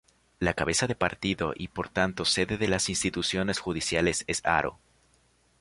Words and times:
La 0.39 0.55
cabeza 0.55 0.87
de 0.87 0.95
partido 0.95 1.53
y 1.55 1.67
por 1.67 1.87
tanto 1.87 2.25
sede 2.25 2.57
de 2.57 2.67
las 2.67 2.89
instituciones 2.89 3.59
judiciales 3.59 4.23
es 4.25 4.41
Haro. 4.45 4.79